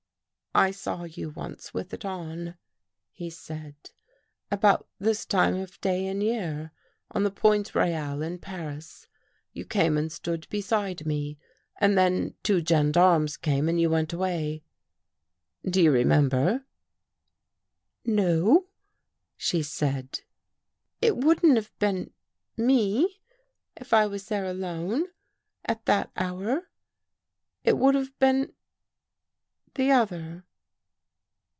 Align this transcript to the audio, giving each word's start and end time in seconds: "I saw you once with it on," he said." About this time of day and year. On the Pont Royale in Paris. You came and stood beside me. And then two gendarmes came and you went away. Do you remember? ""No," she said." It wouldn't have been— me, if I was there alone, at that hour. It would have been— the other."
"I 0.53 0.71
saw 0.71 1.03
you 1.05 1.29
once 1.29 1.73
with 1.73 1.93
it 1.93 2.03
on," 2.03 2.57
he 3.13 3.29
said." 3.29 3.75
About 4.51 4.85
this 4.99 5.25
time 5.25 5.55
of 5.55 5.79
day 5.79 6.05
and 6.07 6.21
year. 6.21 6.73
On 7.11 7.23
the 7.23 7.31
Pont 7.31 7.73
Royale 7.73 8.21
in 8.21 8.37
Paris. 8.37 9.07
You 9.53 9.63
came 9.63 9.97
and 9.97 10.11
stood 10.11 10.49
beside 10.49 11.05
me. 11.05 11.39
And 11.79 11.97
then 11.97 12.33
two 12.43 12.61
gendarmes 12.61 13.37
came 13.37 13.69
and 13.69 13.79
you 13.79 13.89
went 13.89 14.11
away. 14.11 14.65
Do 15.63 15.81
you 15.81 15.89
remember? 15.89 16.65
""No," 18.03 18.67
she 19.37 19.63
said." 19.63 20.19
It 21.01 21.15
wouldn't 21.15 21.55
have 21.55 21.71
been— 21.79 22.11
me, 22.57 23.21
if 23.77 23.93
I 23.93 24.05
was 24.05 24.27
there 24.27 24.43
alone, 24.47 25.05
at 25.63 25.85
that 25.85 26.11
hour. 26.17 26.69
It 27.63 27.77
would 27.77 27.95
have 27.95 28.19
been— 28.19 28.51
the 29.75 29.89
other." 29.89 30.43